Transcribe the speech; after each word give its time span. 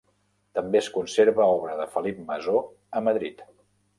També 0.59 0.79
es 0.79 0.87
conserva 0.95 1.49
obra 1.59 1.77
de 1.81 1.85
Felip 1.97 2.23
Masó 2.31 2.65
a 3.01 3.03
Madrid. 3.11 3.45